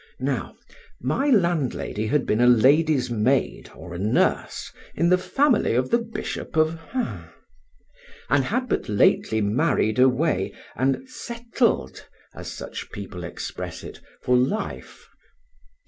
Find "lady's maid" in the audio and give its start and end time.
2.47-3.69